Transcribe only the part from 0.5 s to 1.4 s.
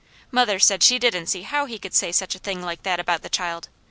said she didn't